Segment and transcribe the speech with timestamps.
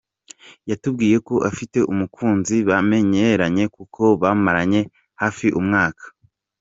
[0.69, 4.81] Yatubwiye ko afite umukunzi bamenyeranye kuko bamaranye
[5.21, 6.05] hafi umwaka.